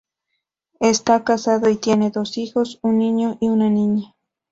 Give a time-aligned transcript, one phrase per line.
[0.79, 4.15] Está casado y tiene dos hijos, un niño y una niña.